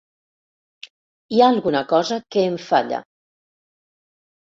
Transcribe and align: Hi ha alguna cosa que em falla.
Hi 1.37 1.43
ha 1.45 1.51
alguna 1.57 1.83
cosa 1.93 2.19
que 2.35 2.49
em 2.55 2.59
falla. 2.73 3.07